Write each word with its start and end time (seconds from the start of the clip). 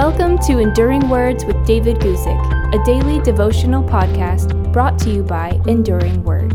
Welcome 0.00 0.38
to 0.46 0.60
Enduring 0.60 1.10
Words 1.10 1.44
with 1.44 1.62
David 1.66 1.98
Guzik, 1.98 2.74
a 2.74 2.82
daily 2.86 3.20
devotional 3.20 3.82
podcast 3.84 4.72
brought 4.72 4.98
to 5.00 5.10
you 5.10 5.22
by 5.22 5.60
Enduring 5.66 6.24
Word. 6.24 6.54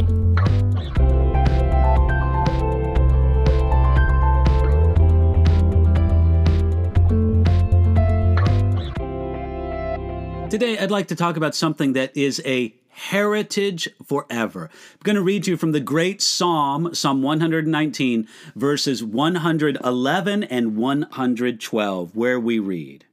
Today, 10.50 10.80
I'd 10.80 10.89
like 10.89 11.09
to 11.09 11.16
talk 11.16 11.38
about 11.38 11.54
something 11.54 11.93
that 11.93 12.18
is 12.18 12.41
a 12.48 12.73
heritage 12.89 13.88
forever. 14.04 14.71
I'm 14.71 15.00
going 15.04 15.18
to 15.18 15.21
read 15.21 15.46
you 15.46 15.55
from 15.55 15.71
the 15.71 15.80
great 15.80 16.20
Psalm, 16.20 16.96
Psalm 16.96 17.21
119, 17.21 18.27
verses 18.55 19.04
111 19.04 20.43
and 20.46 20.76
112, 20.76 22.16
where 22.16 22.40
we 22.40 22.57
read 22.57 23.05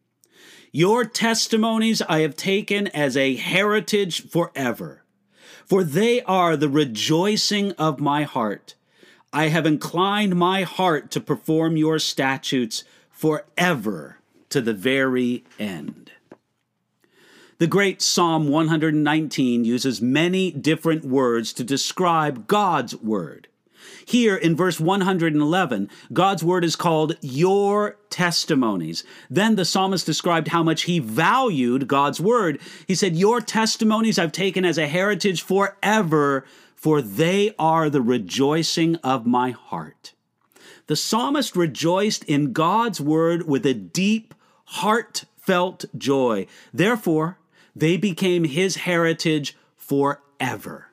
Your 0.75 1.05
testimonies 1.05 2.01
I 2.01 2.21
have 2.21 2.35
taken 2.35 2.87
as 2.89 3.15
a 3.15 3.37
heritage 3.37 4.27
forever, 4.27 5.05
for 5.67 5.85
they 5.85 6.23
are 6.23 6.57
the 6.57 6.71
rejoicing 6.71 7.73
of 7.73 8.01
my 8.01 8.23
heart. 8.23 8.75
I 9.35 9.49
have 9.49 9.67
inclined 9.67 10.35
my 10.35 10.63
heart 10.63 11.11
to 11.11 11.21
perform 11.21 11.77
your 11.77 11.99
statutes 11.99 12.85
forever 13.11 14.17
to 14.49 14.63
the 14.63 14.73
very 14.73 15.45
end. 15.59 16.13
The 17.59 17.67
great 17.67 18.01
Psalm 18.01 18.49
119 18.49 19.67
uses 19.67 20.01
many 20.01 20.51
different 20.51 21.05
words 21.05 21.53
to 21.53 21.65
describe 21.65 22.47
God's 22.47 22.97
word. 22.97 23.49
Here 24.05 24.37
in 24.37 24.57
verse 24.57 24.81
111, 24.81 25.89
God's 26.13 26.45
word 26.45 26.65
is 26.65 26.77
called 26.77 27.17
your 27.21 27.97
testimonies. 28.11 29.05
Then 29.31 29.57
the 29.57 29.65
psalmist 29.65 30.07
described 30.07 30.49
how 30.49 30.63
much 30.63 30.83
he 30.83 30.99
valued 30.99 31.89
God's 31.89 32.21
word. 32.21 32.61
He 32.87 32.95
said, 32.95 33.17
Your 33.17 33.41
testimonies 33.41 34.19
I've 34.19 34.33
taken 34.33 34.65
as 34.65 34.79
a 34.79 34.89
heritage 34.89 35.43
forever, 35.43 36.45
for 36.75 37.01
they 37.01 37.55
are 37.59 37.89
the 37.89 38.03
rejoicing 38.03 38.97
of 38.97 39.27
my 39.27 39.51
heart. 39.51 40.13
The 40.87 40.97
psalmist 40.97 41.57
rejoiced 41.57 42.25
in 42.25 42.53
God's 42.53 43.01
word 43.01 43.49
with 43.49 43.65
a 43.65 43.75
deep, 43.75 44.35
heartfelt 44.65 45.85
joy. 45.97 46.47
Therefore, 46.73 47.39
they 47.75 47.97
became 47.97 48.45
his 48.45 48.77
heritage 48.77 49.57
forever. 49.77 50.92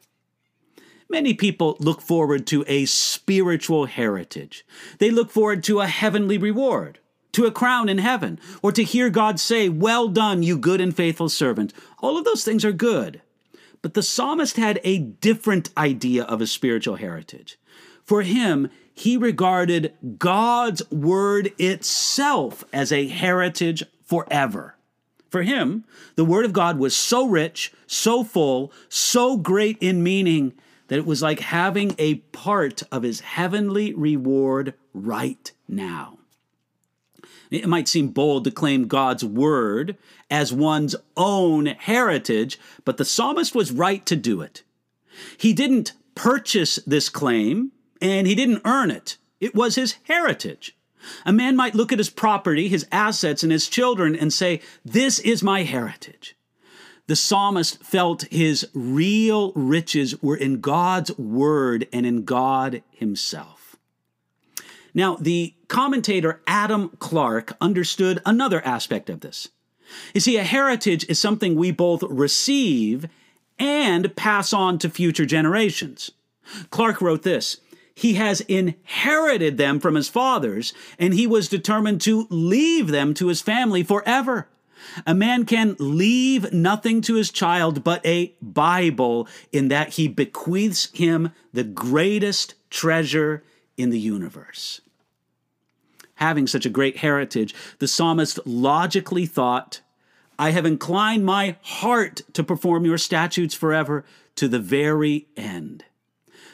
Many 1.10 1.34
people 1.34 1.76
look 1.80 2.02
forward 2.02 2.46
to 2.48 2.64
a 2.68 2.86
spiritual 2.86 3.86
heritage. 3.86 4.64
They 5.00 5.10
look 5.10 5.32
forward 5.32 5.64
to 5.64 5.80
a 5.80 5.88
heavenly 5.88 6.38
reward, 6.38 7.00
to 7.32 7.48
a 7.48 7.52
crown 7.52 7.90
in 7.90 7.98
heaven, 7.98 8.40
or 8.62 8.72
to 8.72 8.84
hear 8.84 9.10
God 9.10 9.40
say, 9.40 9.70
Well 9.70 10.08
done, 10.08 10.44
you 10.44 10.56
good 10.56 10.80
and 10.80 10.96
faithful 10.96 11.30
servant. 11.30 11.74
All 12.00 12.16
of 12.16 12.26
those 12.26 12.44
things 12.44 12.64
are 12.64 12.72
good. 12.72 13.22
But 13.82 13.96
the 13.96 14.04
psalmist 14.04 14.58
had 14.58 14.80
a 14.84 15.00
different 15.00 15.70
idea 15.76 16.26
of 16.26 16.42
a 16.42 16.48
spiritual 16.48 16.98
heritage. 16.98 17.58
For 18.04 18.22
him, 18.22 18.70
he 18.94 19.18
regarded 19.18 19.94
God's 20.20 20.90
word 20.92 21.54
itself 21.58 22.64
as 22.72 22.92
a 22.92 23.08
heritage 23.08 23.84
forever. 24.04 24.76
For 25.30 25.44
him, 25.44 25.86
the 26.16 26.26
Word 26.26 26.44
of 26.44 26.54
God 26.54 26.80
was 26.80 26.96
so 26.96 27.26
rich, 27.26 27.72
so 27.88 28.24
full, 28.24 28.72
so 28.90 29.38
great 29.38 29.78
in 29.80 30.04
meaning 30.04 30.54
that 30.90 31.00
it 31.00 31.06
was 31.06 31.22
like 31.22 31.40
having 31.40 31.96
a 31.98 32.16
part 32.16 32.84
of 32.92 33.04
his 33.04 33.22
heavenly 33.22 33.94
reward 33.94 34.74
right 34.94 35.52
now. 35.68 36.18
It 37.50 37.68
might 37.68 37.88
seem 37.88 38.10
bold 38.10 38.44
to 38.44 38.52
claim 38.52 38.88
God's 38.88 39.24
Word 39.24 39.98
as 40.30 40.54
one's 40.54 40.96
own 41.18 41.68
heritage, 41.68 42.60
but 42.86 42.98
the 42.98 43.06
psalmist 43.06 43.56
was 43.56 43.72
right 43.72 44.06
to 44.06 44.16
do 44.16 44.42
it. 44.42 44.64
He 45.38 45.54
didn't 45.54 45.94
purchase 46.14 46.78
this 46.86 47.10
claim, 47.10 47.72
and 48.02 48.28
he 48.28 48.36
didn't 48.36 48.62
earn 48.66 48.92
it. 48.92 49.18
It 49.40 49.56
was 49.56 49.76
his 49.76 49.96
heritage. 50.04 50.76
A 51.26 51.34
man 51.34 51.56
might 51.56 51.76
look 51.76 51.92
at 51.92 51.98
his 51.98 52.10
property, 52.10 52.68
his 52.68 52.86
assets, 52.92 53.42
and 53.42 53.52
his 53.52 53.68
children 53.68 54.16
and 54.16 54.34
say, 54.34 54.62
This 54.84 55.20
is 55.20 55.42
my 55.42 55.64
heritage. 55.64 56.36
The 57.10 57.16
psalmist 57.16 57.84
felt 57.84 58.26
his 58.26 58.68
real 58.76 59.52
riches 59.54 60.22
were 60.22 60.36
in 60.36 60.62
God's 60.62 61.18
word 61.18 61.88
and 61.92 62.06
in 62.06 62.24
God 62.24 62.84
himself. 62.92 63.76
Now, 64.94 65.16
the 65.16 65.56
commentator 65.68 66.40
Adam 66.46 66.90
Clarke 67.00 67.58
understood 67.60 68.22
another 68.28 68.64
aspect 68.64 69.10
of 69.10 69.22
this. 69.22 69.48
You 70.14 70.22
see, 70.22 70.38
a 70.38 70.44
heritage 70.44 71.04
is 71.10 71.18
something 71.18 71.56
we 71.56 71.72
both 71.72 72.04
receive 72.04 73.08
and 73.58 74.16
pass 74.16 74.54
on 74.54 74.78
to 74.78 74.88
future 74.88 75.26
generations. 75.26 76.12
Clarke 76.70 77.02
wrote 77.02 77.24
this 77.24 77.58
he 77.96 78.14
has 78.14 78.42
inherited 78.42 79.58
them 79.58 79.80
from 79.80 79.96
his 79.96 80.10
fathers, 80.10 80.74
and 81.00 81.16
he 81.16 81.26
was 81.26 81.50
determined 81.50 82.02
to 82.02 82.28
leave 82.30 82.90
them 82.90 83.16
to 83.16 83.30
his 83.30 83.42
family 83.42 83.82
forever. 83.82 84.48
A 85.06 85.14
man 85.14 85.46
can 85.46 85.76
leave 85.80 86.52
nothing 86.54 87.02
to 87.02 87.16
his 87.16 87.32
child 87.32 87.84
but 87.84 88.06
a 88.06 88.36
Bible, 88.42 89.28
in 89.52 89.68
that 89.70 89.94
he 89.94 90.08
bequeaths 90.08 90.90
him 90.94 91.32
the 91.54 91.64
greatest 91.64 92.56
treasure 92.70 93.44
in 93.78 93.90
the 93.90 94.00
universe. 94.00 94.82
Having 96.16 96.48
such 96.48 96.66
a 96.66 96.70
great 96.70 96.98
heritage, 96.98 97.56
the 97.80 97.88
psalmist 97.88 98.40
logically 98.46 99.26
thought, 99.26 99.82
I 100.38 100.52
have 100.52 100.66
inclined 100.66 101.26
my 101.26 101.58
heart 101.62 102.22
to 102.34 102.44
perform 102.44 102.86
your 102.86 102.98
statutes 102.98 103.54
forever 103.54 104.06
to 104.36 104.48
the 104.48 104.60
very 104.60 105.28
end. 105.36 105.86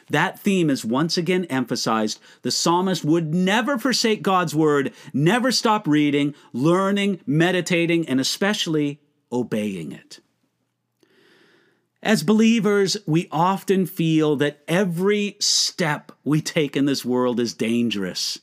That 0.09 0.39
theme 0.39 0.69
is 0.69 0.85
once 0.85 1.17
again 1.17 1.45
emphasized. 1.45 2.19
The 2.43 2.51
psalmist 2.51 3.03
would 3.03 3.33
never 3.33 3.77
forsake 3.77 4.21
God's 4.21 4.53
word, 4.55 4.93
never 5.13 5.51
stop 5.51 5.88
reading, 5.88 6.35
learning, 6.53 7.21
meditating, 7.25 8.07
and 8.07 8.19
especially 8.19 8.99
obeying 9.31 9.91
it. 9.91 10.19
As 12.03 12.21
believers, 12.21 12.97
we 13.07 13.27
often 13.31 13.88
feel 13.88 14.35
that 14.35 14.61
every 14.67 15.38
step 15.39 16.11
we 16.23 16.39
take 16.39 16.77
in 16.77 16.85
this 16.85 17.03
world 17.03 17.39
is 17.39 17.55
dangerous. 17.55 18.39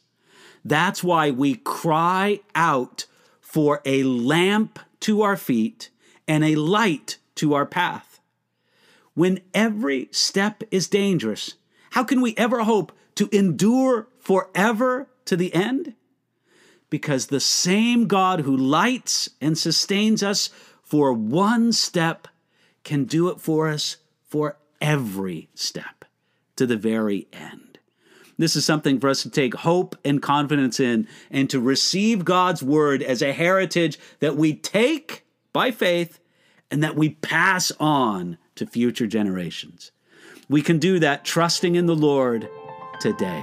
That's 0.64 1.04
why 1.04 1.30
we 1.30 1.54
cry 1.54 2.40
out 2.56 3.06
for 3.40 3.80
a 3.84 4.02
lamp 4.02 4.80
to 5.00 5.22
our 5.22 5.36
feet 5.36 5.90
and 6.26 6.44
a 6.44 6.56
light 6.56 7.18
to 7.36 7.54
our 7.54 7.66
path 7.66 8.11
when 9.14 9.40
every 9.54 10.08
step 10.10 10.62
is 10.70 10.88
dangerous? 10.88 11.54
How 11.90 12.04
can 12.04 12.20
we 12.20 12.34
ever 12.36 12.64
hope 12.64 12.92
to 13.16 13.28
endure 13.32 14.08
forever 14.18 15.08
to 15.26 15.36
the 15.36 15.54
end? 15.54 15.94
Because 16.90 17.26
the 17.26 17.40
same 17.40 18.06
God 18.06 18.40
who 18.40 18.56
lights 18.56 19.28
and 19.40 19.56
sustains 19.56 20.22
us 20.22 20.50
for 20.82 21.12
one 21.12 21.72
step 21.72 22.28
can 22.84 23.04
do 23.04 23.28
it 23.28 23.40
for 23.40 23.68
us 23.68 23.96
for 24.22 24.56
every 24.80 25.48
step 25.54 26.04
to 26.56 26.66
the 26.66 26.76
very 26.76 27.28
end. 27.32 27.78
This 28.38 28.56
is 28.56 28.64
something 28.64 28.98
for 28.98 29.08
us 29.08 29.22
to 29.22 29.30
take 29.30 29.54
hope 29.54 29.96
and 30.04 30.20
confidence 30.20 30.80
in 30.80 31.06
and 31.30 31.48
to 31.50 31.60
receive 31.60 32.24
God's 32.24 32.62
word 32.62 33.02
as 33.02 33.22
a 33.22 33.32
heritage 33.32 33.98
that 34.20 34.36
we 34.36 34.54
take 34.54 35.24
by 35.52 35.70
faith 35.70 36.18
and 36.70 36.82
that 36.82 36.96
we 36.96 37.10
pass 37.10 37.70
on 37.78 38.38
to 38.56 38.66
future 38.66 39.06
generations. 39.06 39.92
We 40.48 40.62
can 40.62 40.78
do 40.78 40.98
that 40.98 41.24
trusting 41.24 41.74
in 41.74 41.86
the 41.86 41.96
Lord 41.96 42.48
today. 43.00 43.42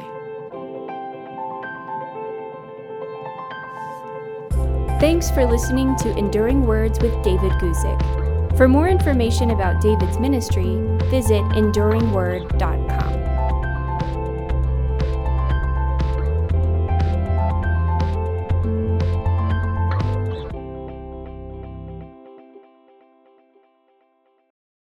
Thanks 4.99 5.31
for 5.31 5.45
listening 5.45 5.95
to 5.97 6.17
Enduring 6.17 6.65
Words 6.65 6.99
with 6.99 7.13
David 7.23 7.53
Guzik. 7.53 8.57
For 8.57 8.67
more 8.67 8.89
information 8.89 9.51
about 9.51 9.81
David's 9.81 10.19
ministry, 10.19 10.75
visit 11.09 11.41
enduringword.com. 11.53 13.28